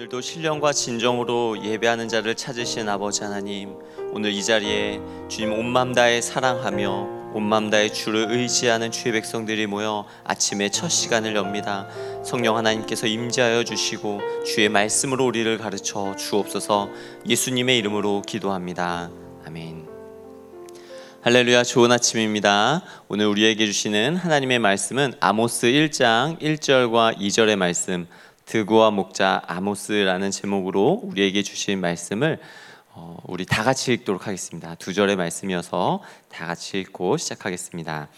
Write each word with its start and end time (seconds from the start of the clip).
오늘도 0.00 0.22
신령과 0.22 0.72
진정으로 0.72 1.62
예배하는 1.62 2.08
자를 2.08 2.34
찾으신 2.34 2.88
아버지 2.88 3.22
하나님 3.22 3.74
오늘 4.14 4.30
이 4.30 4.42
자리에 4.42 4.98
주님 5.28 5.52
온맘 5.52 5.92
다해 5.92 6.22
사랑하며 6.22 7.34
온맘 7.34 7.68
다해 7.68 7.92
주를 7.92 8.30
의지하는 8.30 8.92
주의 8.92 9.12
백성들이 9.12 9.66
모여 9.66 10.06
아침에 10.24 10.70
첫 10.70 10.88
시간을 10.88 11.36
엽니다. 11.36 11.86
성령 12.24 12.56
하나님께서 12.56 13.06
임재하여 13.08 13.64
주시고 13.64 14.22
주의 14.46 14.70
말씀으로 14.70 15.26
우리를 15.26 15.58
가르쳐 15.58 16.16
주옵소서 16.16 16.88
예수님의 17.28 17.76
이름으로 17.76 18.22
기도합니다. 18.22 19.10
아멘. 19.46 19.86
할렐루야 21.20 21.62
좋은 21.64 21.92
아침입니다. 21.92 22.82
오늘 23.08 23.26
우리에게 23.26 23.66
주시는 23.66 24.16
하나님의 24.16 24.60
말씀은 24.60 25.12
아모스 25.20 25.66
1장 25.66 26.40
1절과 26.40 27.18
2절의 27.18 27.56
말씀 27.56 28.06
드고와 28.50 28.90
목자 28.90 29.42
아모스라는 29.46 30.32
제목으로 30.32 31.02
우리에게 31.04 31.44
주신 31.44 31.80
말씀을 31.80 32.40
어, 32.88 33.16
우리 33.28 33.46
다 33.46 33.62
같이 33.62 33.92
읽도록 33.92 34.26
하겠습니다. 34.26 34.74
두 34.74 34.92
절의 34.92 35.14
말씀이어서 35.14 36.02
다 36.28 36.46
같이 36.46 36.80
읽고 36.80 37.16
시작하겠습니다. 37.16 38.08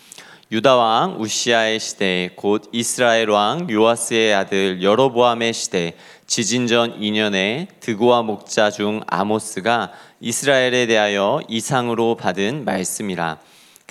유다 0.50 0.76
왕 0.76 1.20
우시아의 1.20 1.78
시대 1.80 2.30
곧 2.34 2.70
이스라엘 2.72 3.28
왕 3.28 3.68
요아스의 3.68 4.32
아들 4.32 4.82
여로보암의 4.82 5.52
시대 5.52 5.96
지진 6.26 6.66
전 6.66 6.98
2년에 6.98 7.68
드고와 7.80 8.22
목자 8.22 8.70
중 8.70 9.02
아모스가 9.08 9.92
이스라엘에 10.20 10.86
대하여 10.86 11.42
이상으로 11.46 12.16
받은 12.16 12.64
말씀이라 12.64 13.38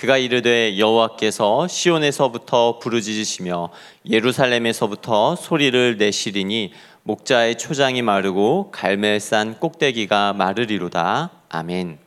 그가 0.02 0.18
이르되 0.18 0.80
여호와께서 0.80 1.68
시온에서부터 1.68 2.80
부르짖으시며 2.80 3.70
예루살렘에서부터 4.10 5.36
소리를 5.36 5.98
내시리니 5.98 6.74
목자의 7.04 7.60
초장이 7.60 8.02
마르고 8.02 8.72
갈멜산 8.72 9.60
꼭대기가 9.60 10.34
마르리로다 10.34 11.30
아멘. 11.50 12.00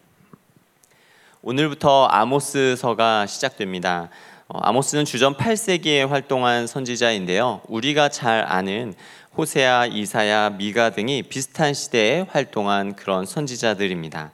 오늘부터 1.43 2.07
아모스서가 2.07 3.27
시작됩니다. 3.27 4.11
어, 4.49 4.59
아모스는 4.59 5.05
주전 5.05 5.37
8세기에 5.37 6.09
활동한 6.09 6.67
선지자인데요. 6.67 7.61
우리가 7.69 8.09
잘 8.09 8.45
아는 8.49 8.95
호세아, 9.37 9.87
이사야, 9.87 10.51
미가 10.51 10.91
등이 10.91 11.23
비슷한 11.23 11.73
시대에 11.73 12.27
활동한 12.29 12.97
그런 12.97 13.25
선지자들입니다. 13.25 14.33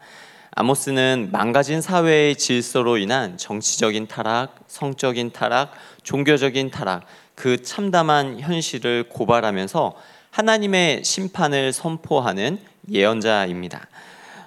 아모스는 0.61 1.31
망가진 1.33 1.81
사회의 1.81 2.37
질서로 2.37 2.99
인한 2.99 3.39
정치적인 3.39 4.09
타락, 4.09 4.57
성적인 4.67 5.31
타락, 5.33 5.73
종교적인 6.03 6.71
타락, 6.71 7.07
그 7.35 7.63
참담한 7.63 8.41
현실을 8.41 9.05
고발하면서 9.09 9.97
하나님의 10.31 11.03
심판을 11.03 11.73
선포하는 11.73 12.59
예언자입니다. 12.91 13.89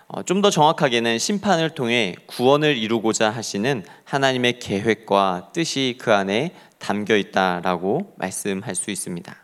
어, 0.08 0.22
좀더 0.22 0.52
정확하게는 0.52 1.18
심판을 1.18 1.72
통해 1.72 2.14
구원을 2.28 2.78
이루고자 2.78 3.32
하시는 3.32 3.84
하나님의 4.04 4.60
계획과 4.60 5.50
뜻이 5.52 5.98
그 6.00 6.14
안에 6.14 6.54
담겨 6.78 7.18
있다라고 7.18 8.14
말씀할 8.18 8.76
수 8.76 8.92
있습니다. 8.92 9.43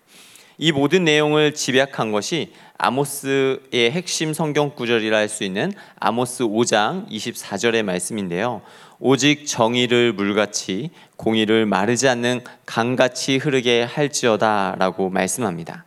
이 0.62 0.74
모든 0.74 1.06
내용을 1.06 1.54
집약한 1.54 2.12
것이 2.12 2.52
아모스의 2.78 3.92
핵심 3.92 4.34
성경 4.34 4.76
구절이라 4.76 5.18
할 5.18 5.30
수 5.30 5.46
있는 5.46 5.72
아모스 6.00 6.44
5장 6.44 7.10
24절의 7.10 7.84
말씀인데요. 7.84 8.62
오직 9.00 9.48
정의를 9.48 10.12
물같이 10.12 10.90
공의를 11.16 11.66
마르지 11.66 12.10
않는 12.10 12.42
강같이 12.66 13.38
흐르게 13.38 13.84
할지어다라고 13.84 15.10
말씀합니다. 15.10 15.86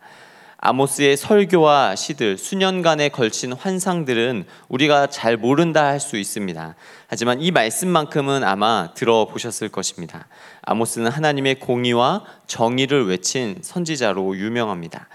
아모스의 0.65 1.17
설교와 1.17 1.97
시들 1.97 2.37
수년간에 2.37 3.09
걸친 3.09 3.51
환상들은 3.51 4.45
우리가 4.69 5.07
잘 5.07 5.35
모른다 5.35 5.83
할 5.87 5.99
수 5.99 6.15
있습니다. 6.15 6.75
하지만 7.07 7.41
이 7.41 7.51
말씀만큼은 7.51 8.45
아마 8.45 8.93
들어보셨을 8.93 9.67
것입니다. 9.67 10.27
아모스는 10.61 11.11
하나님의 11.11 11.59
공의와 11.59 12.23
정의를 12.47 13.07
외친 13.07 13.57
선지자로 13.61 14.37
유명합니다. 14.37 15.09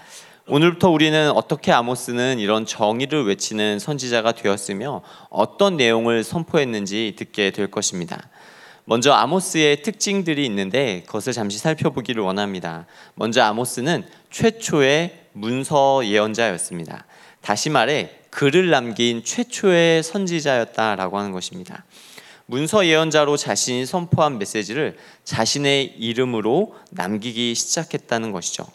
오늘부터 0.47 0.91
우리는 0.91 1.31
어떻게 1.31 1.71
아모스는 1.71 2.37
이런 2.37 2.67
정의를 2.67 3.25
외치는 3.25 3.79
선지자가 3.79 4.33
되었으며 4.33 5.01
어떤 5.31 5.77
내용을 5.77 6.23
선포했는지 6.23 7.15
듣게 7.17 7.49
될 7.49 7.71
것입니다. 7.71 8.29
먼저 8.85 9.13
아모스의 9.13 9.83
특징들이 9.83 10.45
있는데 10.45 11.03
그것을 11.05 11.33
잠시 11.33 11.59
살펴보기를 11.59 12.23
원합니다. 12.23 12.87
먼저 13.13 13.43
아모스는 13.43 14.03
최초의 14.31 15.28
문서 15.39 16.05
예언자였습니다. 16.05 17.05
다시 17.41 17.69
말해 17.69 18.11
글을 18.29 18.69
남긴 18.69 19.23
최초의 19.23 20.03
선지자였다라고 20.03 21.17
하는 21.17 21.31
것입니다. 21.31 21.85
문서 22.45 22.85
예언자로 22.85 23.37
자신이 23.37 23.85
선포한 23.85 24.37
메시지를 24.37 24.97
자신의 25.23 25.95
이름으로 25.97 26.75
남기기 26.91 27.55
시작했다는 27.55 28.31
것이죠. 28.31 28.65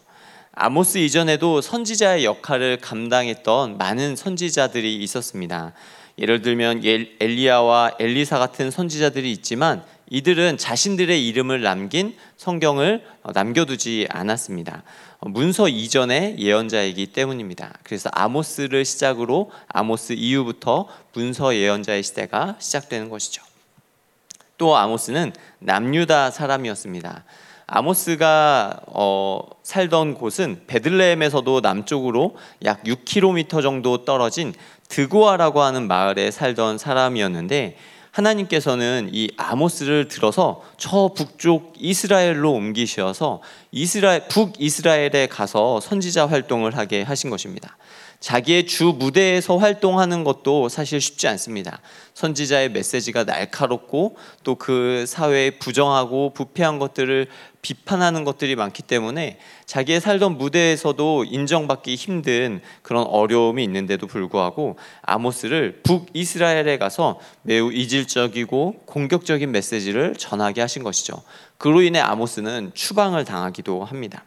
아모스 0.52 0.98
이전에도 0.98 1.60
선지자의 1.60 2.24
역할을 2.24 2.78
감당했던 2.78 3.76
많은 3.76 4.16
선지자들이 4.16 4.96
있었습니다. 5.02 5.72
예를 6.18 6.42
들면 6.42 6.82
엘리야와 7.20 7.96
엘리사 7.98 8.38
같은 8.38 8.70
선지자들이 8.70 9.30
있지만 9.32 9.84
이들은 10.10 10.58
자신들의 10.58 11.26
이름을 11.28 11.62
남긴 11.62 12.16
성경을 12.36 13.04
어, 13.22 13.32
남겨두지 13.32 14.06
않았습니다. 14.10 14.82
어, 15.20 15.28
문서 15.28 15.68
이전의 15.68 16.38
예언자이기 16.38 17.08
때문입니다. 17.08 17.72
그래서 17.82 18.10
아모스를 18.12 18.84
시작으로 18.84 19.50
아모스 19.68 20.12
이후부터 20.14 20.88
문서 21.14 21.54
예언자의 21.54 22.02
시대가 22.02 22.56
시작되는 22.58 23.08
것이죠. 23.08 23.42
또 24.58 24.76
아모스는 24.76 25.32
남유다 25.58 26.30
사람이었습니다. 26.30 27.24
아모스가 27.66 28.80
어, 28.88 29.40
살던 29.62 30.14
곳은 30.14 30.64
베들레헴에서도 30.66 31.60
남쪽으로 31.60 32.36
약 32.64 32.84
6km 32.84 33.62
정도 33.62 34.04
떨어진 34.04 34.52
드고아라고 34.88 35.62
하는 35.62 35.88
마을에 35.88 36.30
살던 36.30 36.76
사람이었는데 36.76 37.76
하나님께서는 38.14 39.10
이 39.12 39.28
아모스를 39.36 40.06
들어서 40.06 40.62
저 40.76 41.10
북쪽 41.14 41.74
이스라엘로 41.76 42.52
옮기셔서 42.52 43.42
이스라엘 43.72 44.28
북 44.28 44.54
이스라엘에 44.60 45.26
가서 45.28 45.80
선지자 45.80 46.26
활동을 46.26 46.76
하게 46.76 47.02
하신 47.02 47.30
것입니다. 47.30 47.76
자기의 48.24 48.66
주 48.66 48.94
무대에서 48.98 49.58
활동하는 49.58 50.24
것도 50.24 50.70
사실 50.70 50.98
쉽지 50.98 51.28
않습니다. 51.28 51.80
선지자의 52.14 52.70
메시지가 52.70 53.24
날카롭고 53.24 54.16
또 54.42 54.54
그 54.54 55.04
사회에 55.06 55.50
부정하고 55.58 56.30
부패한 56.32 56.78
것들을 56.78 57.26
비판하는 57.60 58.24
것들이 58.24 58.56
많기 58.56 58.82
때문에 58.82 59.38
자기의 59.66 60.00
살던 60.00 60.38
무대에서도 60.38 61.24
인정받기 61.24 61.96
힘든 61.96 62.62
그런 62.80 63.04
어려움이 63.04 63.62
있는데도 63.64 64.06
불구하고 64.06 64.78
아모스를 65.02 65.82
북이스라엘에 65.82 66.78
가서 66.78 67.20
매우 67.42 67.70
이질적이고 67.70 68.84
공격적인 68.86 69.52
메시지를 69.52 70.14
전하게 70.16 70.62
하신 70.62 70.82
것이죠. 70.82 71.22
그로 71.58 71.82
인해 71.82 72.00
아모스는 72.00 72.70
추방을 72.72 73.26
당하기도 73.26 73.84
합니다. 73.84 74.24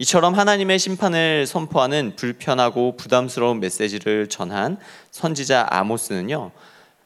이처럼 0.00 0.34
하나님의 0.34 0.78
심판을 0.78 1.44
선포하는 1.44 2.14
불편하고 2.14 2.96
부담스러운 2.96 3.58
메시지를 3.58 4.28
전한 4.28 4.78
선지자 5.10 5.66
아모스는요. 5.70 6.52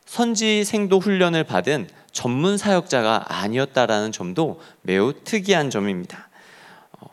선지 0.04 0.62
생도 0.62 1.00
훈련을 1.00 1.44
받은 1.44 1.88
전문 2.12 2.58
사역자가 2.58 3.24
아니었다라는 3.28 4.12
점도 4.12 4.60
매우 4.82 5.14
특이한 5.24 5.70
점입니다. 5.70 6.28
어, 7.00 7.06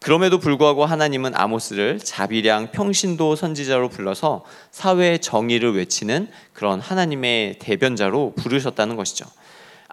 그럼에도 0.00 0.40
불구하고 0.40 0.86
하나님은 0.86 1.36
아모스를 1.36 2.00
자비량 2.00 2.72
평신도 2.72 3.36
선지자로 3.36 3.90
불러서 3.90 4.44
사회의 4.72 5.20
정의를 5.20 5.76
외치는 5.76 6.28
그런 6.52 6.80
하나님의 6.80 7.60
대변자로 7.60 8.32
부르셨다는 8.36 8.96
것이죠. 8.96 9.26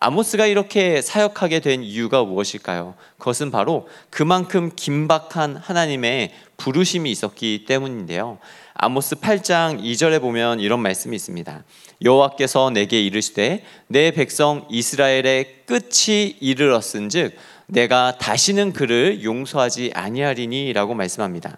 아모스가 0.02 0.46
이렇게 0.46 1.02
사역하게 1.02 1.60
된 1.60 1.84
이유가 1.84 2.24
무엇일까요? 2.24 2.96
그것은 3.18 3.52
바로 3.52 3.90
그만큼 4.10 4.72
긴박한 4.74 5.58
하나님의 5.58 6.32
부르심이 6.56 7.12
있었기 7.12 7.66
때문인데요. 7.68 8.40
아모스 8.76 9.18
8장 9.18 9.84
2절에 9.84 10.22
보면 10.22 10.62
이런 10.62 10.80
말씀이 10.80 11.14
있습니다. 11.14 11.64
여호와께서 12.02 12.70
내게 12.70 13.02
이르시되 13.02 13.66
내 13.88 14.12
백성 14.12 14.66
이스라엘의 14.70 15.66
끝이 15.66 16.38
이르렀은즉 16.40 17.36
내가 17.68 18.18
다시는 18.18 18.72
그를 18.72 19.22
용서하지 19.22 19.92
아니하리니라고 19.94 20.94
말씀합니다. 20.94 21.58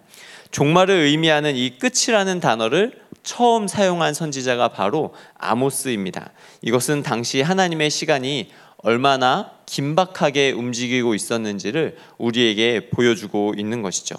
종말을 0.50 0.94
의미하는 0.94 1.54
이 1.54 1.78
끝이라는 1.78 2.40
단어를 2.40 3.01
처음 3.22 3.68
사용한 3.68 4.14
선지자가 4.14 4.68
바로 4.68 5.14
아모스입니다. 5.38 6.32
이것은 6.60 7.02
당시 7.02 7.40
하나님의 7.40 7.90
시간이 7.90 8.50
얼마나 8.78 9.52
긴박하게 9.66 10.52
움직이고 10.52 11.14
있었는지를 11.14 11.96
우리에게 12.18 12.90
보여주고 12.90 13.54
있는 13.56 13.82
것이죠. 13.82 14.16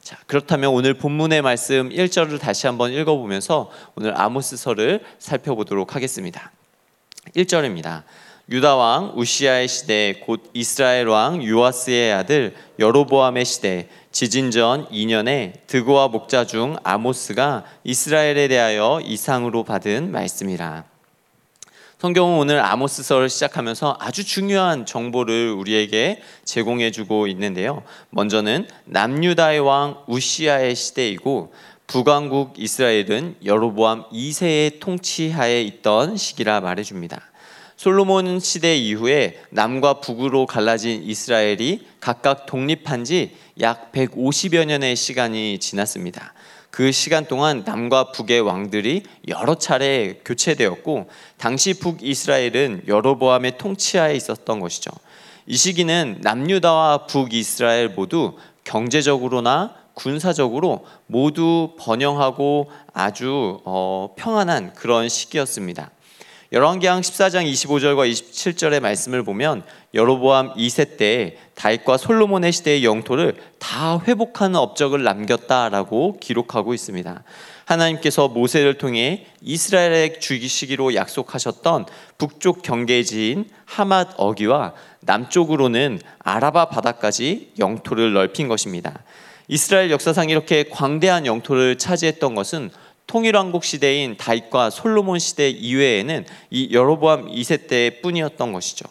자, 0.00 0.16
그렇다면 0.26 0.70
오늘 0.70 0.94
본문의 0.94 1.42
말씀 1.42 1.90
1절을 1.90 2.40
다시 2.40 2.66
한번 2.66 2.92
읽어보면서 2.92 3.70
오늘 3.94 4.18
아모스서를 4.18 5.04
살펴보도록 5.18 5.94
하겠습니다. 5.94 6.52
1절입니다. 7.34 8.04
유다 8.48 8.76
왕 8.76 9.12
우시아의 9.16 9.66
시대 9.66 10.20
곧 10.24 10.50
이스라엘 10.54 11.08
왕 11.08 11.42
유아스의 11.42 12.12
아들 12.12 12.54
여로보암의 12.78 13.44
시대 13.44 13.88
지진 14.12 14.52
전 14.52 14.86
2년에 14.86 15.66
드고와 15.66 16.06
목자 16.06 16.46
중 16.46 16.76
아모스가 16.84 17.64
이스라엘에 17.82 18.46
대하여 18.46 19.00
이상으로 19.04 19.64
받은 19.64 20.12
말씀이라. 20.12 20.84
성경은 21.98 22.38
오늘 22.38 22.60
아모스서를 22.60 23.28
시작하면서 23.28 23.96
아주 23.98 24.24
중요한 24.24 24.86
정보를 24.86 25.50
우리에게 25.50 26.22
제공해 26.44 26.92
주고 26.92 27.26
있는데요. 27.26 27.82
먼저는 28.10 28.68
남유다의 28.84 29.58
왕 29.58 30.04
우시아의 30.06 30.76
시대이고 30.76 31.52
북왕국 31.88 32.54
이스라엘은 32.58 33.38
여로보암 33.44 34.04
2세의 34.12 34.78
통치하에 34.78 35.62
있던 35.62 36.16
시기라 36.16 36.60
말해 36.60 36.84
줍니다. 36.84 37.22
솔로몬 37.76 38.40
시대 38.40 38.76
이후에 38.76 39.40
남과 39.50 40.00
북으로 40.00 40.46
갈라진 40.46 41.02
이스라엘이 41.02 41.86
각각 42.00 42.46
독립한 42.46 43.04
지 43.04 43.46
약 43.60 43.92
150여 43.92 44.66
년의 44.66 44.96
시간이 44.96 45.58
지났습니다. 45.58 46.34
그 46.70 46.92
시간 46.92 47.24
동안 47.24 47.62
남과 47.64 48.12
북의 48.12 48.42
왕들이 48.42 49.04
여러 49.28 49.54
차례 49.54 50.20
교체되었고 50.24 51.08
당시 51.38 51.78
북이스라엘은 51.78 52.82
여로보암의 52.86 53.56
통치하에 53.56 54.14
있었던 54.14 54.60
것이죠. 54.60 54.90
이 55.46 55.56
시기는 55.56 56.18
남유다와 56.20 57.06
북이스라엘 57.06 57.90
모두 57.90 58.36
경제적으로나 58.64 59.74
군사적으로 59.94 60.84
모두 61.06 61.72
번영하고 61.78 62.70
아주 62.92 63.60
어, 63.64 64.12
평안한 64.16 64.74
그런 64.74 65.08
시기였습니다. 65.08 65.90
열왕기상 66.52 67.00
14장 67.00 67.50
25절과 67.50 68.08
27절의 68.08 68.78
말씀을 68.80 69.24
보면 69.24 69.64
여로보암 69.94 70.54
2세 70.54 70.96
때 70.96 71.38
다윗과 71.56 71.96
솔로몬의 71.96 72.52
시대의 72.52 72.84
영토를 72.84 73.36
다 73.58 74.00
회복하는 74.06 74.54
업적을 74.54 75.02
남겼다라고 75.02 76.18
기록하고 76.20 76.72
있습니다. 76.72 77.24
하나님께서 77.64 78.28
모세를 78.28 78.78
통해 78.78 79.26
이스라엘에 79.42 80.20
주기시기로 80.20 80.94
약속하셨던 80.94 81.86
북쪽 82.16 82.62
경계지인 82.62 83.50
하맛 83.64 84.10
어기와 84.16 84.74
남쪽으로는 85.00 86.00
아라바 86.20 86.68
바다까지 86.68 87.54
영토를 87.58 88.12
넓힌 88.12 88.46
것입니다. 88.46 89.02
이스라엘 89.48 89.90
역사상 89.90 90.30
이렇게 90.30 90.64
광대한 90.68 91.26
영토를 91.26 91.78
차지했던 91.78 92.34
것은 92.34 92.70
통일왕국 93.06 93.64
시대인 93.64 94.16
다윗과 94.16 94.70
솔로몬 94.70 95.18
시대 95.18 95.48
이외에는 95.48 96.26
이 96.50 96.68
여로보암 96.72 97.28
2세 97.28 97.68
때뿐이었던 97.68 98.52
것이죠. 98.52 98.86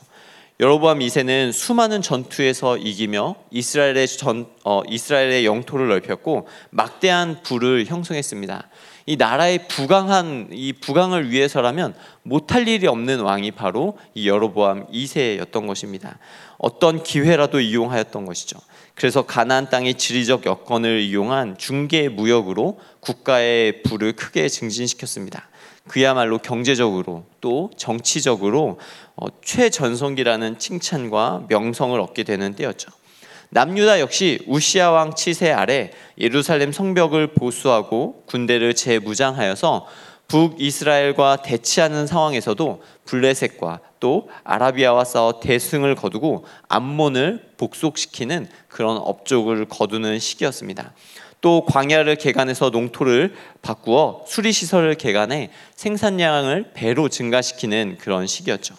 여로보암 0.62 1.00
2세는 1.00 1.52
수많은 1.52 2.02
전투에서 2.02 2.78
이기며 2.78 3.36
이스라엘의 3.52 4.08
전 4.08 4.48
어, 4.64 4.84
이스라엘의 4.88 5.46
영토를 5.46 5.90
넓혔고 5.90 6.48
막대한 6.70 7.44
부를 7.44 7.86
형성했습니다. 7.86 8.70
이 9.06 9.18
나라의 9.18 9.68
부강한 9.68 10.48
이 10.54 10.72
부강을 10.72 11.30
위해서라면 11.30 11.94
못할 12.24 12.70
일이 12.70 12.88
없는 12.88 13.20
왕이 13.20 13.52
바로 13.52 13.98
이 14.14 14.30
여로보암 14.30 14.88
2세였던 14.88 15.68
것입니다. 15.68 16.18
어떤 16.58 17.04
기회라도 17.04 17.60
이용하였던 17.60 18.26
것이죠. 18.26 18.58
그래서 18.96 19.24
가나안 19.24 19.70
땅의 19.70 19.96
지리적 19.96 20.46
여건을 20.46 21.02
이용한 21.02 21.58
중개 21.58 22.08
무역으로 22.08 22.80
국가의 23.02 23.84
부를 23.84 24.14
크게 24.14 24.48
증진시켰습니다. 24.48 25.50
그야말로 25.88 26.40
경제적으로 26.40 27.26
또 27.42 27.70
정치적으로 27.78 28.80
어, 29.16 29.28
최전성기라는 29.44 30.58
칭찬과 30.58 31.46
명성을 31.50 32.00
얻게 32.00 32.24
되는 32.24 32.56
때였죠. 32.56 32.90
남유다 33.50 34.00
역시 34.00 34.40
우시아 34.48 34.90
왕 34.92 35.14
치세 35.14 35.52
아래 35.52 35.92
예루살렘 36.18 36.72
성벽을 36.72 37.34
보수하고 37.34 38.24
군대를 38.26 38.74
재무장하여서 38.74 39.88
북이스라엘과 40.28 41.38
대치하는 41.38 42.08
상황에서도 42.08 42.82
블레셋과 43.06 43.80
또 44.00 44.30
아라비아와 44.44 45.04
싸워 45.04 45.40
대승을 45.40 45.96
거두고 45.96 46.46
암몬을 46.68 47.54
복속시키는 47.58 48.48
그런 48.68 48.98
업적을 48.98 49.66
거두는 49.66 50.20
시기였습니다. 50.20 50.94
또 51.42 51.64
광야를 51.66 52.16
개간해서 52.16 52.72
농토를 52.72 53.36
바꾸어 53.62 54.24
수리 54.28 54.52
시설을 54.52 54.96
개간해 54.96 55.52
생산량을 55.76 56.72
배로 56.74 57.08
증가시키는 57.08 57.98
그런 58.00 58.26
시기였죠. 58.26 58.76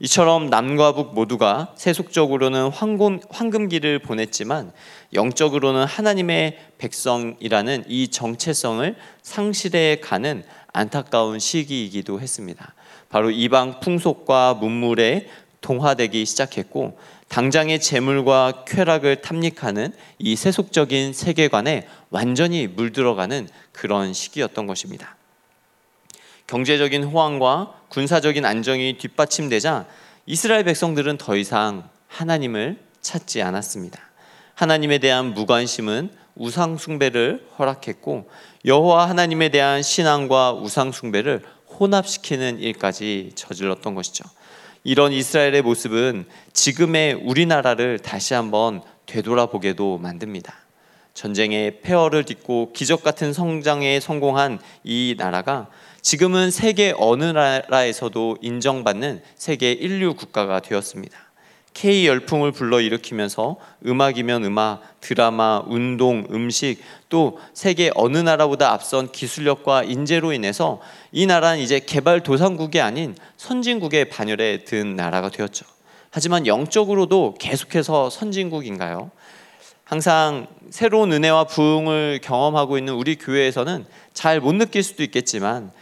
이처럼 0.00 0.48
남과 0.48 0.92
북 0.92 1.14
모두가 1.14 1.74
세속적으로는 1.76 2.70
황금, 2.70 3.20
황금기를 3.28 3.98
보냈지만 3.98 4.72
영적으로는 5.12 5.84
하나님의 5.84 6.58
백성이라는 6.78 7.84
이 7.86 8.08
정체성을 8.08 8.96
상실해 9.22 10.00
가는 10.00 10.42
안타까운 10.72 11.38
시기이기도 11.38 12.20
했습니다. 12.20 12.74
바로 13.08 13.30
이방 13.30 13.80
풍속과 13.80 14.54
문물에 14.54 15.28
동화되기 15.60 16.24
시작했고 16.24 16.98
당장의 17.28 17.80
재물과 17.80 18.64
쾌락을 18.66 19.20
탐닉하는 19.20 19.92
이 20.18 20.36
세속적인 20.36 21.12
세계관에 21.12 21.86
완전히 22.10 22.66
물들어가는 22.66 23.48
그런 23.72 24.12
시기였던 24.12 24.66
것입니다. 24.66 25.16
경제적인 26.46 27.04
호황과 27.04 27.74
군사적인 27.88 28.44
안정이 28.44 28.98
뒷받침되자 28.98 29.86
이스라엘 30.26 30.64
백성들은 30.64 31.18
더 31.18 31.36
이상 31.36 31.88
하나님을 32.08 32.78
찾지 33.00 33.42
않았습니다. 33.42 34.00
하나님에 34.54 34.98
대한 34.98 35.32
무관심은 35.32 36.10
우상 36.40 36.78
숭배를 36.78 37.46
허락했고 37.58 38.26
여호와 38.64 39.10
하나님에 39.10 39.50
대한 39.50 39.82
신앙과 39.82 40.54
우상 40.54 40.90
숭배를 40.90 41.42
혼합시키는 41.78 42.60
일까지 42.60 43.32
저질렀던 43.34 43.94
것이죠. 43.94 44.24
이런 44.82 45.12
이스라엘의 45.12 45.60
모습은 45.60 46.24
지금의 46.54 47.12
우리나라를 47.12 47.98
다시 47.98 48.32
한번 48.32 48.80
되돌아보게도 49.04 49.98
만듭니다. 49.98 50.54
전쟁의 51.12 51.82
폐허를 51.82 52.24
딛고 52.24 52.72
기적 52.72 53.02
같은 53.02 53.34
성장에 53.34 54.00
성공한 54.00 54.60
이 54.82 55.16
나라가 55.18 55.68
지금은 56.00 56.50
세계 56.50 56.94
어느 56.96 57.24
나라에서도 57.24 58.38
인정받는 58.40 59.20
세계 59.36 59.72
인류 59.72 60.14
국가가 60.14 60.60
되었습니다. 60.60 61.18
K 61.72 62.06
열풍을 62.06 62.52
불러일으키면서 62.52 63.56
음악이면 63.86 64.44
음악, 64.44 64.82
드라마, 65.00 65.62
운동, 65.66 66.26
음식 66.30 66.78
또 67.08 67.38
세계 67.54 67.90
어느 67.94 68.18
나라보다 68.18 68.72
앞선 68.72 69.10
기술력과 69.10 69.84
인재로 69.84 70.32
인해서 70.32 70.80
이 71.12 71.26
나라는 71.26 71.58
이제 71.60 71.80
개발 71.80 72.22
도상국이 72.22 72.80
아닌 72.80 73.16
선진국의 73.36 74.10
반열에 74.10 74.64
든 74.64 74.96
나라가 74.96 75.30
되었죠. 75.30 75.64
하지만 76.10 76.46
영적으로도 76.46 77.36
계속해서 77.38 78.10
선진국인가요? 78.10 79.10
항상 79.84 80.46
새로운 80.70 81.12
은혜와 81.12 81.44
부흥을 81.44 82.20
경험하고 82.22 82.78
있는 82.78 82.94
우리 82.94 83.16
교회에서는 83.16 83.86
잘 84.12 84.40
못 84.40 84.54
느낄 84.54 84.82
수도 84.82 85.02
있겠지만 85.02 85.72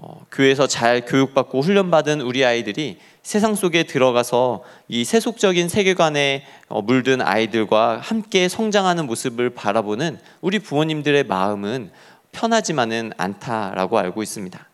어, 0.00 0.24
교회에서 0.30 0.68
잘 0.68 1.04
교육받고 1.04 1.60
훈련받은 1.60 2.20
우리 2.20 2.44
아이들이 2.44 2.98
세상 3.22 3.56
속에 3.56 3.82
들어가서 3.82 4.62
이 4.86 5.04
세속적인 5.04 5.68
세계관에 5.68 6.44
어, 6.68 6.82
물든 6.82 7.20
아이들과 7.20 7.98
함께 8.00 8.48
성장하는 8.48 9.06
모습을 9.06 9.50
바라보는 9.50 10.18
우리 10.40 10.60
부모님들의 10.60 11.24
마음은 11.24 11.90
편하지만은 12.30 13.12
않다라고 13.16 13.98
알고 13.98 14.22
있습니다. 14.22 14.68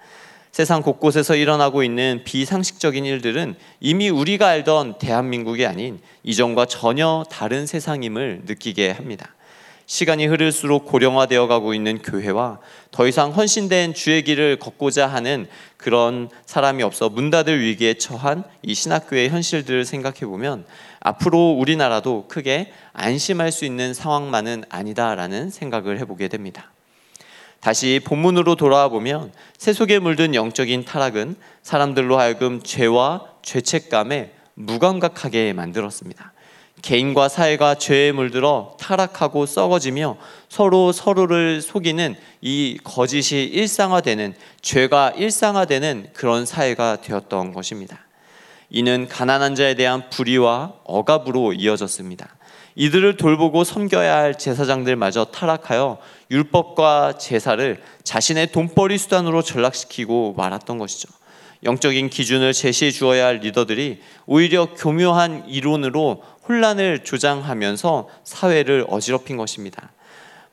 세상 0.52 0.82
곳곳에서 0.82 1.34
일어나고 1.36 1.82
있는 1.82 2.20
비상식적인 2.24 3.06
일들은 3.06 3.56
이미 3.80 4.10
우리가 4.10 4.48
알던 4.48 4.98
대한민국이 4.98 5.66
아닌 5.66 6.00
이전과 6.22 6.66
전혀 6.66 7.24
다른 7.30 7.66
세상임을 7.66 8.42
느끼게 8.44 8.90
합니다. 8.90 9.34
시간이 9.86 10.26
흐를수록 10.26 10.86
고령화되어 10.86 11.46
가고 11.46 11.74
있는 11.74 12.00
교회와 12.00 12.58
더 12.90 13.06
이상 13.06 13.32
헌신된 13.32 13.94
주의 13.94 14.22
길을 14.22 14.58
걷고자 14.58 15.06
하는 15.06 15.46
그런 15.76 16.30
사람이 16.46 16.82
없어 16.82 17.08
문 17.08 17.30
닫을 17.30 17.60
위기에 17.60 17.94
처한 17.94 18.44
이 18.62 18.74
신학교의 18.74 19.28
현실들을 19.28 19.84
생각해 19.84 20.20
보면 20.20 20.64
앞으로 21.00 21.50
우리나라도 21.50 22.26
크게 22.28 22.72
안심할 22.92 23.52
수 23.52 23.64
있는 23.64 23.92
상황만은 23.92 24.64
아니다라는 24.70 25.50
생각을 25.50 25.98
해보게 26.00 26.28
됩니다. 26.28 26.72
다시 27.60 27.98
본문으로 28.04 28.56
돌아와 28.56 28.88
보면 28.88 29.32
세속에 29.56 29.98
물든 29.98 30.34
영적인 30.34 30.84
타락은 30.84 31.36
사람들로 31.62 32.18
하여금 32.18 32.62
죄와 32.62 33.24
죄책감에 33.42 34.32
무감각하게 34.52 35.54
만들었습니다. 35.54 36.33
개인과 36.84 37.30
사회가 37.30 37.76
죄에 37.76 38.12
물들어 38.12 38.76
타락하고 38.78 39.46
썩어지며 39.46 40.18
서로 40.50 40.92
서로를 40.92 41.62
속이는 41.62 42.14
이 42.42 42.78
거짓이 42.84 43.44
일상화되는 43.44 44.34
죄가 44.60 45.14
일상화되는 45.16 46.10
그런 46.12 46.44
사회가 46.44 47.00
되었던 47.00 47.54
것입니다. 47.54 48.00
이는 48.68 49.08
가난한 49.08 49.54
자에 49.54 49.74
대한 49.76 50.10
불의와 50.10 50.74
억압으로 50.84 51.54
이어졌습니다. 51.54 52.36
이들을 52.74 53.16
돌보고 53.16 53.64
섬겨야 53.64 54.16
할 54.18 54.36
제사장들마저 54.36 55.26
타락하여 55.26 55.96
율법과 56.30 57.16
제사를 57.16 57.82
자신의 58.02 58.52
돈벌이 58.52 58.98
수단으로 58.98 59.40
전락시키고 59.40 60.34
말았던 60.36 60.76
것이죠. 60.76 61.08
영적인 61.64 62.10
기준을 62.10 62.52
제시해 62.52 62.90
주어야 62.90 63.26
할 63.26 63.38
리더들이 63.38 64.00
오히려 64.26 64.66
교묘한 64.74 65.48
이론으로 65.48 66.22
혼란을 66.46 67.04
조장하면서 67.04 68.08
사회를 68.24 68.84
어지럽힌 68.88 69.36
것입니다. 69.36 69.90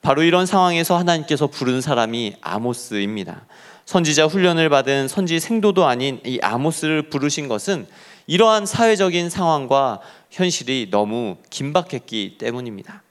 바로 0.01 0.24
이런 0.24 0.46
상황에서 0.46 0.98
하나님께서 0.98 1.48
부른 1.48 1.82
사람이 1.82 2.36
아모스입니다. 2.41 3.46
선지자 3.86 4.27
훈련을 4.27 4.70
받은 4.70 5.08
선지 5.08 5.39
생도도 5.39 5.86
아닌 5.86 6.22
이 6.25 6.39
아모스를 6.41 7.10
부르신 7.10 7.48
것은 7.48 7.88
이러한 8.25 8.65
사회적인 8.65 9.30
상황과 9.30 10.00
현실이 10.30 10.88
너무 10.91 11.38
긴박했기 11.50 12.38
때문입니다. 12.38 13.03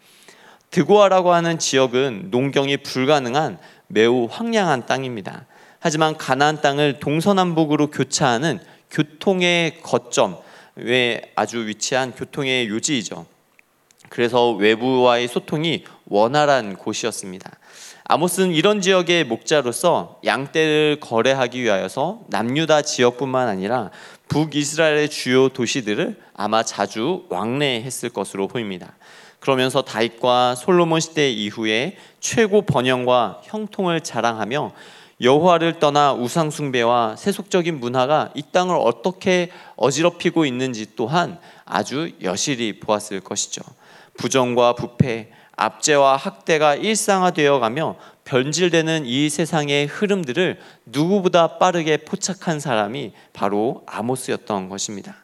드고아라고 0.70 1.32
하는 1.32 1.58
지역은 1.58 2.28
농경이 2.30 2.78
불가능한 2.78 3.58
매우 3.88 4.28
황량한 4.30 4.86
땅입니다. 4.86 5.46
하지만 5.80 6.16
가나안 6.16 6.60
땅을 6.60 7.00
동서남북으로 7.00 7.90
교차하는 7.90 8.60
교통의 8.90 9.80
거점에 9.82 11.22
아주 11.34 11.66
위치한 11.66 12.12
교통의 12.12 12.68
요지이죠. 12.68 13.26
그래서 14.10 14.50
외부와의 14.50 15.28
소통이 15.28 15.84
원활한 16.06 16.76
곳이었습니다. 16.76 17.50
아모스는 18.04 18.50
이런 18.52 18.80
지역의 18.80 19.24
목자로서 19.24 20.18
양떼를 20.24 20.98
거래하기 21.00 21.62
위하여서 21.62 22.22
남유다 22.26 22.82
지역뿐만 22.82 23.46
아니라 23.46 23.90
북이스라엘의 24.28 25.08
주요 25.10 25.48
도시들을 25.48 26.20
아마 26.34 26.64
자주 26.64 27.24
왕래했을 27.28 28.10
것으로 28.10 28.48
보입니다. 28.48 28.94
그러면서 29.38 29.82
다윗과 29.82 30.56
솔로몬 30.56 31.00
시대 31.00 31.30
이후에 31.30 31.96
최고 32.18 32.62
번영과 32.62 33.40
형통을 33.44 34.00
자랑하며 34.00 34.72
여호와를 35.20 35.78
떠나 35.78 36.14
우상 36.14 36.50
숭배와 36.50 37.16
세속적인 37.16 37.78
문화가 37.78 38.30
이 38.34 38.42
땅을 38.52 38.74
어떻게 38.76 39.50
어지럽히고 39.76 40.46
있는지 40.46 40.96
또한 40.96 41.38
아주 41.66 42.12
여실히 42.22 42.80
보았을 42.80 43.20
것이죠. 43.20 43.60
부정과 44.16 44.74
부패, 44.74 45.30
압제와 45.56 46.16
학대가 46.16 46.74
일상화되어 46.74 47.58
가며 47.58 47.96
변질되는 48.24 49.04
이 49.04 49.28
세상의 49.28 49.86
흐름들을 49.86 50.58
누구보다 50.86 51.58
빠르게 51.58 51.98
포착한 51.98 52.58
사람이 52.58 53.12
바로 53.34 53.82
아모스였던 53.86 54.70
것입니다. 54.70 55.16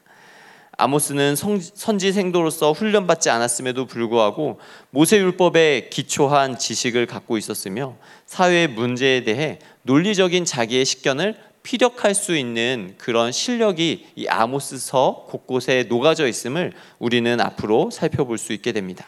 아모스는 0.79 1.35
선지 1.35 2.11
생도로서 2.11 2.71
훈련받지 2.71 3.31
않았음에도 3.31 3.87
불구하고 3.87 4.59
모세율법에 4.91 5.89
기초한 5.89 6.59
지식을 6.59 7.07
갖고 7.07 7.39
있었으며 7.39 7.95
사회의 8.27 8.67
문제에 8.67 9.23
대해 9.23 9.57
논리적인 9.87 10.43
자기의 10.43 10.83
식견을 10.83 11.35
피력할 11.63 12.13
수 12.13 12.35
있는 12.35 12.95
그런 12.97 13.31
실력이 13.31 14.07
이 14.15 14.27
아모스서 14.27 15.27
곳곳에 15.29 15.85
녹아져 15.87 16.27
있음을 16.27 16.73
우리는 16.99 17.39
앞으로 17.39 17.89
살펴볼 17.89 18.37
수 18.37 18.51
있게 18.51 18.73
됩니다. 18.73 19.05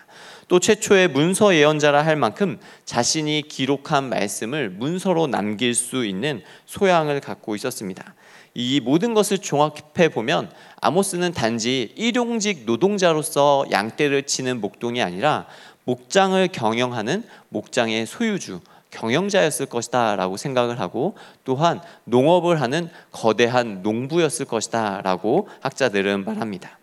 또 0.47 0.59
최초의 0.59 1.09
문서 1.09 1.53
예언자라 1.53 2.05
할 2.05 2.15
만큼 2.15 2.59
자신이 2.85 3.43
기록한 3.49 4.07
말씀을 4.09 4.69
문서로 4.69 5.27
남길 5.27 5.75
수 5.75 6.05
있는 6.05 6.41
소양을 6.65 7.19
갖고 7.19 7.55
있었습니다. 7.55 8.15
이 8.55 8.79
모든 8.79 9.13
것을 9.13 9.37
종합해 9.37 10.09
보면 10.13 10.49
아모스는 10.81 11.33
단지 11.33 11.93
일용직 11.97 12.63
노동자로서 12.65 13.65
양떼를 13.69 14.23
치는 14.23 14.61
목동이 14.61 15.01
아니라 15.01 15.45
목장을 15.83 16.47
경영하는 16.49 17.23
목장의 17.49 18.05
소유주, 18.05 18.61
경영자였을 18.91 19.67
것이다라고 19.67 20.37
생각을 20.37 20.79
하고 20.79 21.15
또한 21.43 21.81
농업을 22.05 22.61
하는 22.61 22.89
거대한 23.11 23.81
농부였을 23.81 24.45
것이다라고 24.45 25.47
학자들은 25.61 26.25
말합니다. 26.25 26.79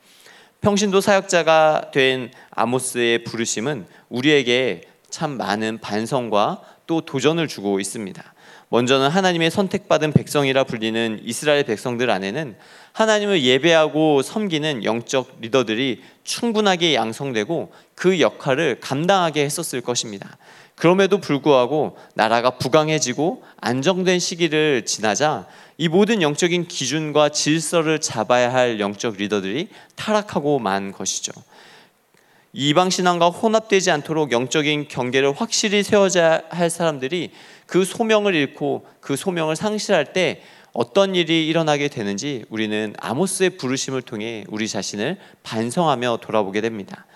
평신도 0.61 1.01
사역자가 1.01 1.91
된 1.93 2.31
아모스의 2.51 3.25
부르심은 3.25 3.87
우리에게 4.09 4.83
참 5.11 5.37
많은 5.37 5.79
반성과 5.79 6.63
또 6.87 7.01
도전을 7.01 7.49
주고 7.49 7.81
있습니다. 7.81 8.23
먼저는 8.69 9.09
하나님의 9.09 9.51
선택받은 9.51 10.13
백성이라 10.13 10.65
불리는 10.65 11.21
이스라엘 11.23 11.63
백성들 11.63 12.11
안에는 12.11 12.57
하나님을 12.93 13.43
예배하고 13.43 14.23
섬기는 14.23 14.83
영적 14.83 15.37
리더들이 15.41 16.03
충분하게 16.25 16.95
양성되고 16.95 17.73
그 17.95 18.21
역할을 18.21 18.81
감당하게 18.81 19.45
했었을 19.45 19.83
것입니다. 19.83 20.37
그럼에도 20.77 21.19
불구하고 21.19 21.97
나라가 22.15 22.51
부강해지고 22.51 23.43
안정된 23.61 24.19
시기를 24.19 24.85
지나자 24.85 25.47
이 25.79 25.89
모든 25.89 26.23
영적인 26.23 26.69
기준과 26.69 27.31
질서를 27.31 28.01
잡아야 28.01 28.53
할 28.53 28.79
영적 28.79 29.17
리더들이 29.17 29.69
타락하고 29.97 30.59
만 30.59 30.93
것이죠. 30.93 31.33
이방 32.53 32.91
신앙과 32.91 33.29
혼합되지 33.29 33.91
않도록 33.91 34.33
영적인 34.33 34.89
경계를 34.89 35.33
확실히 35.33 35.83
세워야 35.83 36.43
할 36.51 36.71
사람들이 36.71 37.33
그 37.67 37.85
소명을 37.85 38.35
잃고 38.35 38.87
그 39.01 39.17
소명을 39.17 39.57
상실할 39.57 40.13
때 40.13 40.43
어떤 40.73 41.15
일이 41.15 41.47
일어나게 41.49 41.89
되는지 41.89 42.45
우리는 42.51 42.95
아모스의 42.99 43.57
부르심을 43.57 44.03
통해 44.03 44.45
우리 44.49 44.69
자신을 44.69 45.19
반성하며 45.43 46.19
돌아보게 46.23 46.61
됩니다. 46.61 47.07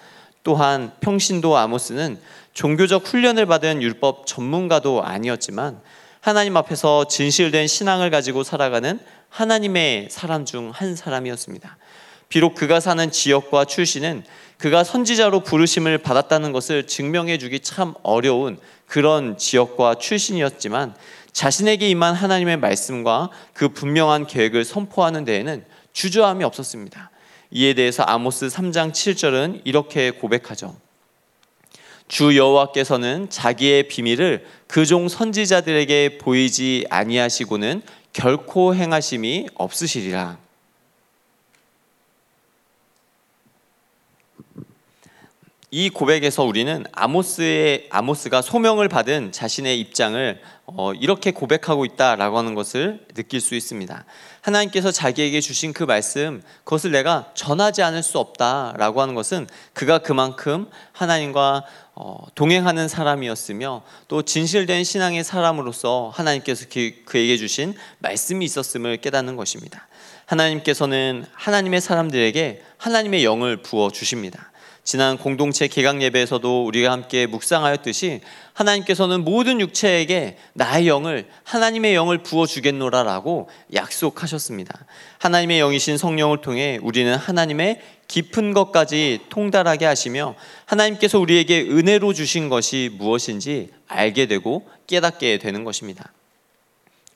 또한 0.43 0.93
평신도 1.01 1.57
아모스는 1.57 2.19
종교적 2.53 3.07
훈련을 3.07 3.47
받은 3.47 3.83
율법 3.83 4.27
전문가도 4.27 5.03
아니었지만 5.03 5.81
하나님 6.21 6.57
앞에서 6.57 7.07
진실된 7.09 7.67
신앙을 7.67 8.11
가지고 8.11 8.43
살아가는 8.43 8.99
하나님의 9.31 10.09
사람 10.11 10.45
중 10.45 10.71
한 10.75 10.97
사람이었습니다. 10.97 11.79
비록 12.29 12.55
그가 12.55 12.79
사는 12.81 13.11
지역과 13.11 13.65
출신은 13.65 14.25
그가 14.59 14.85
선지자로 14.85 15.41
부르심을 15.41 15.99
받았다는 15.99 16.53
것을 16.53 16.87
증명해 16.87 17.39
주기 17.39 17.61
참 17.61 17.95
어려운 18.03 18.59
그런 18.87 19.37
지역과 19.39 19.97
출신이었지만 19.97 20.95
자신에게 21.33 21.89
임한 21.89 22.15
하나님의 22.15 22.59
말씀과 22.59 23.31
그 23.55 23.71
분명한 23.71 24.27
계획을 24.27 24.65
선포하는 24.65 25.25
데에는 25.25 25.65
주저함이 25.93 26.45
없었습니다. 26.45 27.11
이에 27.53 27.75
대해서 27.75 28.03
아모스 28.03 28.49
3장 28.49 28.93
7절은 28.93 29.63
이렇게 29.65 30.11
고백하죠. 30.11 30.77
주 32.11 32.37
여호와께서는 32.37 33.31
자기의 33.31 33.87
비밀을 33.89 34.45
그 34.67 34.85
종 34.85 35.09
선지자들에게 35.09 36.19
보이지 36.19 36.87
아니하시고는 36.91 37.83
결코 38.13 38.75
행하심이 38.75 39.47
없으시리라. 39.55 40.37
이 45.73 45.89
고백에서 45.89 46.43
우리는 46.43 46.85
아모스의 46.91 47.87
아모스가 47.91 48.43
소명을 48.43 48.89
받은 48.89 49.31
자신의 49.31 49.79
입장을 49.79 50.41
어, 50.67 50.93
이렇게 50.95 51.31
고백하고 51.31 51.85
있다라고 51.85 52.39
하는 52.39 52.55
것을 52.55 53.07
느낄 53.15 53.41
수 53.41 53.55
있습니다. 53.55 54.05
하나님께서 54.41 54.91
자기에게 54.91 55.41
주신 55.41 55.73
그 55.73 55.85
말씀, 55.85 56.43
그것을 56.65 56.91
내가 56.91 57.31
전하지 57.35 57.83
않을 57.83 58.03
수 58.03 58.19
없다라고 58.19 59.01
하는 59.01 59.15
것은 59.15 59.47
그가 59.73 59.99
그만큼 59.99 60.69
하나님과 60.91 61.65
어, 61.95 62.27
동행하는 62.35 62.89
사람이었으며 62.89 63.83
또 64.09 64.23
진실된 64.23 64.83
신앙의 64.83 65.23
사람으로서 65.23 66.11
하나님께서 66.13 66.67
그에게 67.05 67.37
주신 67.37 67.75
말씀이 67.99 68.45
있었음을 68.45 68.97
깨닫는 68.97 69.37
것입니다. 69.37 69.87
하나님께서는 70.27 71.27
하나님의 71.33 71.81
사람들에게 71.81 72.63
하나님의 72.77 73.25
영을 73.25 73.59
부어 73.59 73.91
주십니다. 73.91 74.50
지난 74.91 75.19
공동체 75.19 75.69
개강 75.69 76.03
예배에서도 76.03 76.67
우리가 76.67 76.91
함께 76.91 77.27
묵상하였듯이 77.27 78.23
하나님께서는 78.55 79.23
모든 79.23 79.61
육체에게 79.61 80.37
나의 80.53 80.89
영을 80.89 81.29
하나님의 81.45 81.95
영을 81.95 82.25
부어 82.25 82.45
주겠노라라고 82.45 83.49
약속하셨습니다. 83.73 84.85
하나님의 85.19 85.61
영이신 85.61 85.97
성령을 85.97 86.41
통해 86.41 86.81
우리는 86.83 87.15
하나님의 87.15 87.81
깊은 88.09 88.53
것까지 88.53 89.21
통달하게 89.29 89.87
하시며 89.87 90.35
하나님께서 90.65 91.21
우리에게 91.21 91.61
은혜로 91.61 92.13
주신 92.13 92.49
것이 92.49 92.91
무엇인지 92.95 93.71
알게 93.87 94.27
되고 94.27 94.69
깨닫게 94.89 95.39
되는 95.39 95.63
것입니다. 95.63 96.13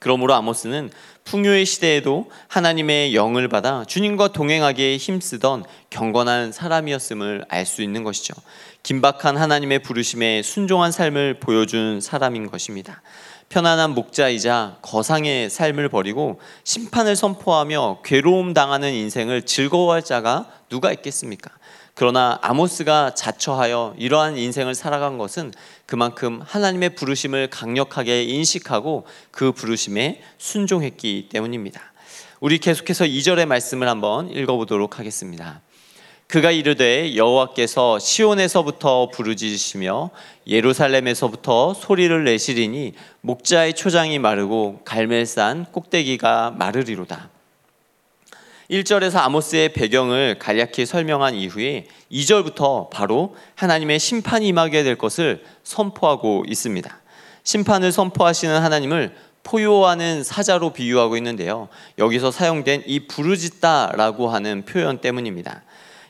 그러므로 0.04 0.34
아모스는 0.34 0.90
풍요의 1.24 1.64
시대에도 1.64 2.30
하나님의 2.48 3.14
영을 3.14 3.48
받아 3.48 3.86
주님과 3.86 4.34
동행하기에 4.34 4.98
힘쓰던 4.98 5.64
경건한 5.88 6.52
사람이었음을 6.52 7.46
알 7.48 7.64
수 7.64 7.80
있는 7.80 8.04
것이죠. 8.04 8.34
긴박한 8.82 9.38
하나님의 9.38 9.78
부르심에 9.78 10.42
순종한 10.42 10.92
삶을 10.92 11.40
보여준 11.40 12.02
사람인 12.02 12.50
것입니다. 12.50 13.00
편안한 13.48 13.92
목자이자 13.94 14.76
거상의 14.82 15.48
삶을 15.48 15.88
버리고 15.88 16.38
심판을 16.64 17.16
선포하며 17.16 18.00
괴로움 18.04 18.52
당하는 18.52 18.92
인생을 18.92 19.46
즐거워할 19.46 20.02
자가 20.02 20.50
누가 20.68 20.92
있겠습니까? 20.92 21.50
그러나 21.94 22.38
아모스가 22.42 23.14
자처하여 23.14 23.94
이러한 23.96 24.36
인생을 24.36 24.74
살아간 24.74 25.16
것은 25.16 25.52
그만큼 25.86 26.42
하나님의 26.44 26.96
부르심을 26.96 27.48
강력하게 27.50 28.24
인식하고 28.24 29.06
그 29.30 29.52
부르심에 29.52 30.20
순종했기 30.38 31.28
때문입니다. 31.30 31.80
우리 32.40 32.58
계속해서 32.58 33.04
2절의 33.04 33.46
말씀을 33.46 33.88
한번 33.88 34.28
읽어보도록 34.28 34.98
하겠습니다. 34.98 35.60
그가 36.26 36.50
이르되 36.50 37.14
여호와께서 37.14 38.00
시온에서부터 38.00 39.10
부르짖으시며 39.10 40.10
예루살렘에서부터 40.48 41.74
소리를 41.74 42.24
내시리니 42.24 42.94
목자의 43.20 43.74
초장이 43.74 44.18
마르고 44.18 44.80
갈멜산 44.84 45.66
꼭대기가 45.70 46.54
마르리로다. 46.58 47.33
1절에서 48.70 49.18
아모스의 49.18 49.72
배경을 49.72 50.38
간략히 50.38 50.86
설명한 50.86 51.34
이후에 51.34 51.86
2절부터 52.10 52.90
바로 52.90 53.36
하나님의 53.56 53.98
심판이 53.98 54.48
임하게 54.48 54.82
될 54.82 54.96
것을 54.96 55.44
선포하고 55.62 56.44
있습니다. 56.48 57.00
심판을 57.42 57.92
선포하시는 57.92 58.58
하나님을 58.62 59.14
포효하는 59.42 60.24
사자로 60.24 60.70
비유하고 60.70 61.18
있는데요. 61.18 61.68
여기서 61.98 62.30
사용된 62.30 62.84
이 62.86 63.06
부르짖다라고 63.06 64.28
하는 64.28 64.64
표현 64.64 64.98
때문입니다. 64.98 65.62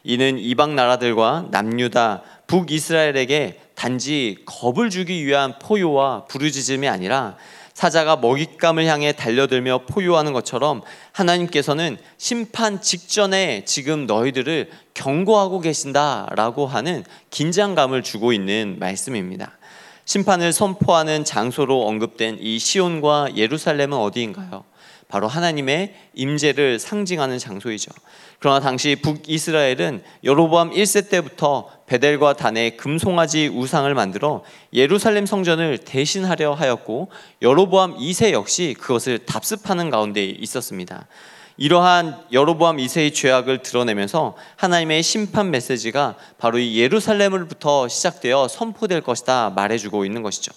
이는 0.04 0.38
이방 0.38 0.76
나라들과 0.76 1.48
남유다, 1.50 2.22
북이스라엘에게 2.46 3.58
단지 3.74 4.36
겁을 4.44 4.90
주기 4.90 5.26
위한 5.26 5.58
포효와 5.58 6.26
부르짖음이 6.26 6.86
아니라 6.86 7.36
사자가 7.74 8.16
먹잇감을 8.16 8.86
향해 8.86 9.12
달려들며 9.12 9.86
포효하는 9.86 10.32
것처럼 10.32 10.82
하나님께서는 11.12 11.98
심판 12.16 12.80
직전에 12.80 13.64
지금 13.64 14.06
너희들을 14.06 14.70
경고하고 14.94 15.60
계신다라고 15.60 16.66
하는 16.66 17.04
긴장감을 17.30 18.02
주고 18.04 18.32
있는 18.32 18.76
말씀입니다. 18.78 19.58
심판을 20.04 20.52
선포하는 20.52 21.24
장소로 21.24 21.86
언급된 21.86 22.38
이 22.40 22.58
시온과 22.58 23.36
예루살렘은 23.36 23.98
어디인가요? 23.98 24.64
바로 25.08 25.26
하나님의 25.28 25.94
임재를 26.14 26.78
상징하는 26.78 27.38
장소이죠. 27.38 27.90
그러나 28.38 28.60
당시 28.60 28.96
북이스라엘은 28.96 30.02
여로보암 30.22 30.70
1세 30.70 31.08
때부터 31.08 31.70
베델과 31.86 32.34
단에 32.34 32.70
금송아지 32.70 33.48
우상을 33.48 33.92
만들어 33.94 34.42
예루살렘 34.72 35.26
성전을 35.26 35.78
대신하려 35.78 36.54
하였고 36.54 37.10
여로보암 37.42 37.98
2세 37.98 38.32
역시 38.32 38.74
그것을 38.78 39.20
답습하는 39.20 39.90
가운데 39.90 40.24
있었습니다. 40.24 41.06
이러한 41.56 42.24
여로보암 42.32 42.78
2세의 42.78 43.14
죄악을 43.14 43.58
드러내면서 43.58 44.34
하나님의 44.56 45.02
심판 45.02 45.50
메시지가 45.50 46.16
바로 46.38 46.58
이 46.58 46.78
예루살렘으로부터 46.78 47.86
시작되어 47.86 48.48
선포될 48.48 49.02
것이다 49.02 49.50
말해주고 49.50 50.04
있는 50.04 50.22
것이죠. 50.22 50.52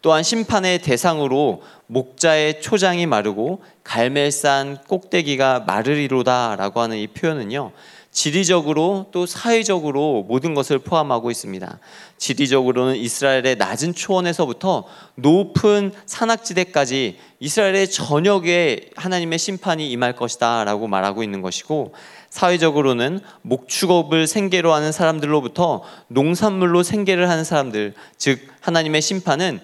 또한 0.00 0.22
심판의 0.22 0.80
대상으로 0.80 1.62
목자의 1.88 2.60
초장이 2.60 3.06
마르고 3.06 3.62
갈멜산 3.82 4.84
꼭대기가 4.86 5.64
마르리로다라고 5.66 6.80
하는 6.80 6.98
이 6.98 7.08
표현은요. 7.08 7.72
지리적으로 8.18 9.06
또 9.12 9.26
사회적으로 9.26 10.24
모든 10.26 10.52
것을 10.52 10.80
포함하고 10.80 11.30
있습니다. 11.30 11.78
지리적으로는 12.16 12.96
이스라엘의 12.96 13.54
낮은 13.54 13.94
초원에서부터 13.94 14.86
높은 15.14 15.92
산악지대까지 16.04 17.16
이스라엘의 17.38 17.88
전역에 17.88 18.90
하나님의 18.96 19.38
심판이 19.38 19.88
임할 19.92 20.16
것이다 20.16 20.64
라고 20.64 20.88
말하고 20.88 21.22
있는 21.22 21.42
것이고 21.42 21.94
사회적으로는 22.28 23.20
목축업을 23.42 24.26
생계로 24.26 24.72
하는 24.72 24.90
사람들로부터 24.90 25.84
농산물로 26.08 26.82
생계를 26.82 27.30
하는 27.30 27.44
사람들, 27.44 27.94
즉 28.16 28.40
하나님의 28.62 29.00
심판은 29.00 29.60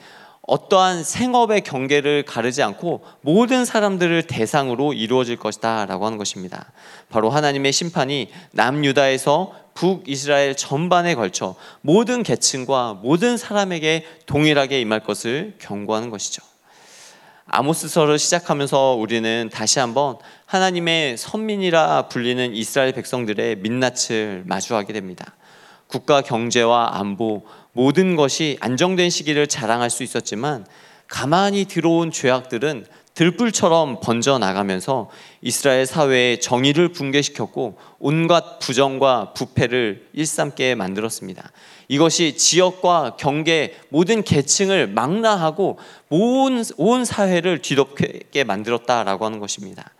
어떠한 0.46 1.04
생업의 1.04 1.62
경계를 1.62 2.24
가르지 2.24 2.62
않고 2.62 3.02
모든 3.22 3.64
사람들을 3.64 4.24
대상으로 4.24 4.92
이루어질 4.92 5.36
것이다 5.36 5.86
라고 5.86 6.06
하는 6.06 6.18
것입니다. 6.18 6.72
바로 7.08 7.30
하나님의 7.30 7.72
심판이 7.72 8.30
남유다에서 8.52 9.52
북이스라엘 9.74 10.54
전반에 10.56 11.14
걸쳐 11.14 11.54
모든 11.80 12.22
계층과 12.22 13.00
모든 13.02 13.36
사람에게 13.36 14.04
동일하게 14.26 14.80
임할 14.80 15.00
것을 15.00 15.54
경고하는 15.58 16.10
것이죠. 16.10 16.42
아모스서를 17.46 18.18
시작하면서 18.18 18.94
우리는 18.94 19.50
다시 19.52 19.78
한번 19.78 20.16
하나님의 20.46 21.16
선민이라 21.16 22.08
불리는 22.08 22.54
이스라엘 22.54 22.92
백성들의 22.92 23.56
민낯을 23.56 24.44
마주하게 24.46 24.92
됩니다. 24.92 25.34
국가 25.94 26.22
경제와 26.22 26.98
안보 26.98 27.44
모든 27.72 28.16
것이 28.16 28.56
안정된 28.58 29.10
시기를 29.10 29.46
자랑할 29.46 29.90
수 29.90 30.02
있었지만 30.02 30.66
가만히 31.06 31.66
들어온 31.66 32.10
죄악들은 32.10 32.84
들불처럼 33.14 34.00
번져 34.00 34.38
나가면서 34.38 35.08
이스라엘 35.40 35.86
사회의 35.86 36.40
정의를 36.40 36.88
붕괴시켰고 36.88 37.78
온갖 38.00 38.58
부정과 38.58 39.34
부패를 39.34 40.08
일삼게 40.14 40.74
만들었습니다. 40.74 41.52
이것이 41.86 42.36
지역과 42.36 43.14
경계 43.16 43.76
모든 43.88 44.24
계층을 44.24 44.88
망라하고 44.88 45.78
온, 46.10 46.64
온 46.76 47.04
사회를 47.04 47.62
뒤덮게 47.62 48.42
만들었다라고 48.42 49.26
하는 49.26 49.38
것입니다. 49.38 49.93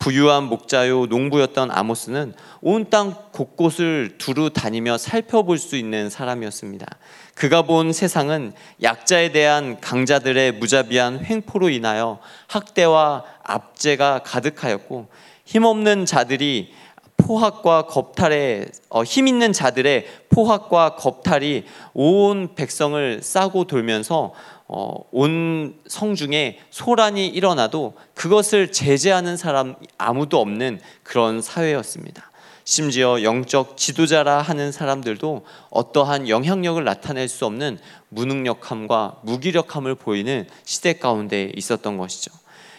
부유한 0.00 0.44
목자요 0.44 1.06
농부였던 1.06 1.70
아모스는 1.70 2.32
온 2.62 2.90
땅 2.90 3.14
곳곳을 3.32 4.16
두루 4.18 4.50
다니며 4.50 4.98
살펴볼 4.98 5.58
수 5.58 5.76
있는 5.76 6.10
사람이었습니다. 6.10 6.86
그가 7.34 7.62
본 7.62 7.92
세상은 7.92 8.52
약자에 8.82 9.30
대한 9.30 9.78
강자들의 9.80 10.52
무자비한 10.52 11.24
횡포로 11.24 11.68
인하여 11.68 12.18
학대와 12.48 13.24
압제가 13.44 14.22
가득하였고 14.24 15.08
힘없는 15.44 16.06
자들이 16.06 16.72
포학과 17.18 17.82
겁탈에 17.82 18.66
어, 18.88 19.04
힘 19.04 19.28
있는 19.28 19.52
자들의 19.52 20.06
포학과 20.30 20.96
겁탈이 20.96 21.64
온 21.92 22.54
백성을 22.54 23.20
싸고 23.22 23.64
돌면서 23.64 24.32
어, 24.72 24.94
온 25.10 25.80
성 25.88 26.14
중에 26.14 26.60
소란이 26.70 27.26
일어나도 27.26 27.94
그것을 28.14 28.70
제재하는 28.70 29.36
사람 29.36 29.74
아무도 29.98 30.40
없는 30.40 30.80
그런 31.02 31.42
사회였습니다. 31.42 32.30
심지어 32.62 33.24
영적 33.24 33.76
지도자라 33.76 34.42
하는 34.42 34.70
사람들도 34.70 35.44
어떠한 35.70 36.28
영향력을 36.28 36.84
나타낼 36.84 37.28
수 37.28 37.46
없는 37.46 37.80
무능력함과 38.10 39.22
무기력함을 39.24 39.96
보이는 39.96 40.46
시대 40.64 40.92
가운데 40.92 41.50
있었던 41.56 41.96
것이죠. 41.96 42.30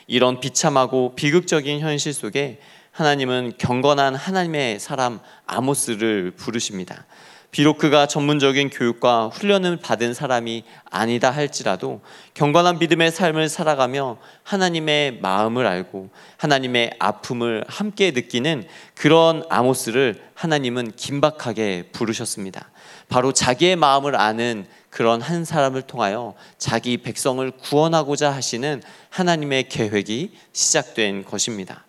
이런 0.07 0.39
비참하고 0.39 1.13
비극적인 1.15 1.81
현실 1.81 2.13
속에 2.13 2.61
하나님은 2.91 3.53
경건한 3.57 4.15
하나님의 4.15 4.79
사람 4.79 5.19
아모스를 5.45 6.31
부르십니다. 6.37 7.05
비록 7.51 7.77
그가 7.77 8.05
전문적인 8.07 8.69
교육과 8.69 9.27
훈련을 9.27 9.75
받은 9.75 10.13
사람이 10.13 10.63
아니다 10.89 11.31
할지라도 11.31 11.99
경건한 12.33 12.79
믿음의 12.79 13.11
삶을 13.11 13.49
살아가며 13.49 14.17
하나님의 14.43 15.19
마음을 15.19 15.67
알고 15.67 16.09
하나님의 16.37 16.95
아픔을 16.97 17.65
함께 17.67 18.11
느끼는 18.11 18.65
그런 18.95 19.43
아모스를 19.49 20.23
하나님은 20.33 20.93
긴박하게 20.95 21.89
부르셨습니다. 21.91 22.71
바로 23.09 23.33
자기의 23.33 23.75
마음을 23.75 24.15
아는 24.15 24.65
그런 24.89 25.21
한 25.21 25.43
사람을 25.43 25.81
통하여 25.81 26.35
자기 26.57 26.97
백성을 26.97 27.49
구원하고자 27.51 28.31
하시는 28.31 28.81
하나님의 29.09 29.67
계획이 29.67 30.31
시작된 30.53 31.25
것입니다. 31.25 31.85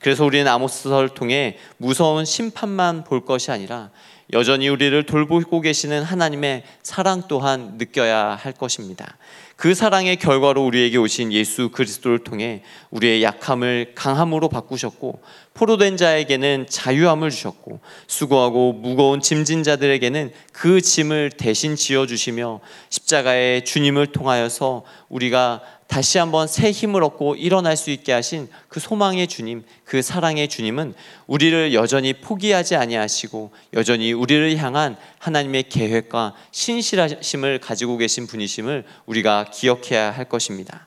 그래서 0.00 0.24
우리는 0.24 0.46
아모스서를 0.46 1.08
통해 1.10 1.56
무서운 1.78 2.24
심판만 2.24 3.04
볼 3.04 3.24
것이 3.24 3.50
아니라 3.50 3.90
여전히 4.32 4.68
우리를 4.68 5.02
돌보고 5.04 5.60
계시는 5.62 6.02
하나님의 6.02 6.64
사랑 6.82 7.22
또한 7.28 7.74
느껴야 7.78 8.38
할 8.40 8.52
것입니다. 8.52 9.16
그 9.56 9.74
사랑의 9.74 10.16
결과로 10.16 10.64
우리에게 10.64 10.98
오신 10.98 11.32
예수 11.32 11.70
그리스도를 11.70 12.20
통해 12.20 12.62
우리의 12.90 13.24
약함을 13.24 13.92
강함으로 13.96 14.48
바꾸셨고 14.48 15.20
포로된 15.54 15.96
자에게는 15.96 16.66
자유함을 16.68 17.30
주셨고 17.30 17.80
수고하고 18.06 18.74
무거운 18.74 19.20
짐진 19.20 19.64
자들에게는 19.64 20.30
그 20.52 20.80
짐을 20.80 21.32
대신 21.36 21.74
지어 21.74 22.06
주시며 22.06 22.60
십자가의 22.90 23.64
주님을 23.64 24.08
통하여서 24.08 24.84
우리가 25.08 25.62
다시 25.88 26.18
한번 26.18 26.46
새 26.46 26.70
힘을 26.70 27.02
얻고 27.02 27.36
일어날 27.36 27.76
수 27.76 27.90
있게 27.90 28.12
하신 28.12 28.48
그 28.68 28.78
소망의 28.78 29.26
주님, 29.26 29.64
그 29.84 30.02
사랑의 30.02 30.46
주님은 30.48 30.94
우리를 31.26 31.72
여전히 31.72 32.12
포기하지 32.12 32.76
아니하시고 32.76 33.50
여전히 33.72 34.12
우리를 34.12 34.56
향한 34.58 34.96
하나님의 35.18 35.64
계획과 35.70 36.34
신실하심을 36.52 37.60
가지고 37.60 37.96
계신 37.96 38.26
분이심을 38.26 38.84
우리가 39.06 39.46
기억해야 39.50 40.10
할 40.10 40.26
것입니다. 40.26 40.86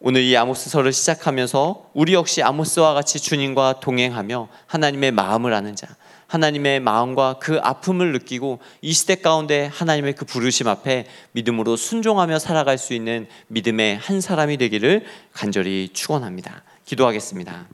오늘 0.00 0.22
이 0.22 0.36
아모스서를 0.36 0.92
시작하면서 0.92 1.90
우리 1.92 2.14
역시 2.14 2.42
아모스와 2.42 2.94
같이 2.94 3.20
주님과 3.20 3.80
동행하며 3.80 4.48
하나님의 4.66 5.12
마음을 5.12 5.52
아는 5.52 5.76
자, 5.76 5.86
하나님의 6.32 6.80
마음과 6.80 7.34
그 7.40 7.58
아픔을 7.62 8.12
느끼고 8.12 8.60
이 8.80 8.94
시대 8.94 9.16
가운데 9.16 9.66
하나님의 9.66 10.14
그 10.14 10.24
부르심 10.24 10.66
앞에 10.66 11.04
믿음으로 11.32 11.76
순종하며 11.76 12.38
살아갈 12.38 12.78
수 12.78 12.94
있는 12.94 13.28
믿음의 13.48 13.98
한 13.98 14.22
사람이 14.22 14.56
되기를 14.56 15.04
간절히 15.34 15.90
축원합니다. 15.92 16.62
기도하겠습니다. 16.86 17.66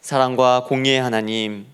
사랑과 0.00 0.64
공의의 0.64 1.02
하나님, 1.02 1.66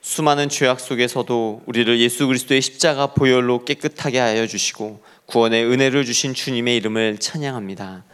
수많은 0.00 0.48
죄악 0.48 0.80
속에서도 0.80 1.64
우리를 1.66 2.00
예수 2.00 2.26
그리스도의 2.28 2.62
십자가 2.62 3.08
보혈로 3.08 3.66
깨끗하게 3.66 4.20
하여 4.20 4.46
주시고 4.46 5.02
구원의 5.26 5.66
은혜를 5.66 6.06
주신 6.06 6.32
주님의 6.32 6.76
이름을 6.78 7.18
찬양합니다. 7.18 8.04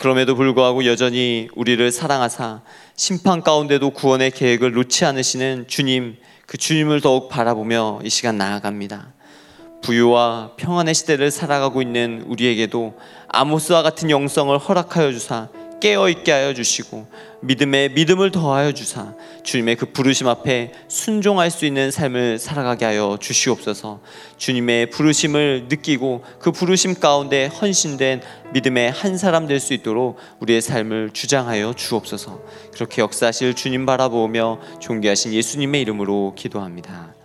그럼에도 0.00 0.34
불구하고 0.34 0.86
여전히 0.86 1.48
우리를 1.54 1.92
사랑하사 1.92 2.62
심판 2.96 3.42
가운데도 3.42 3.90
구원의 3.90 4.30
계획을 4.30 4.72
놓지 4.72 5.04
않으시는 5.04 5.66
주님, 5.68 6.16
그 6.46 6.56
주님을 6.56 7.02
더욱 7.02 7.28
바라보며 7.28 8.00
이 8.02 8.08
시간 8.08 8.38
나아갑니다. 8.38 9.12
부유와 9.82 10.52
평안의 10.56 10.94
시대를 10.94 11.30
살아가고 11.30 11.82
있는 11.82 12.24
우리에게도 12.26 12.94
아모스와 13.28 13.82
같은 13.82 14.08
영성을 14.08 14.56
허락하여 14.56 15.12
주사 15.12 15.48
깨어 15.80 16.08
있게 16.10 16.30
하여 16.32 16.54
주시고 16.54 17.06
믿음에 17.42 17.88
믿음을 17.88 18.30
더하여 18.30 18.72
주사 18.72 19.14
주님의 19.42 19.76
그 19.76 19.86
부르심 19.86 20.28
앞에 20.28 20.72
순종할 20.88 21.50
수 21.50 21.64
있는 21.64 21.90
삶을 21.90 22.38
살아가게 22.38 22.84
하여 22.84 23.16
주시옵소서. 23.20 24.00
주님의 24.36 24.90
부르심을 24.90 25.66
느끼고 25.68 26.22
그 26.38 26.52
부르심 26.52 27.00
가운데 27.00 27.46
헌신된 27.46 28.20
믿음의 28.52 28.90
한 28.90 29.16
사람 29.16 29.46
될 29.46 29.60
수 29.60 29.74
있도록 29.74 30.18
우리의 30.40 30.60
삶을 30.60 31.10
주장하여 31.12 31.74
주옵소서. 31.74 32.40
그렇게 32.72 33.02
역사하실 33.02 33.54
주님 33.54 33.86
바라보며 33.86 34.60
존귀하신 34.80 35.32
예수님의 35.34 35.82
이름으로 35.82 36.34
기도합니다. 36.36 37.19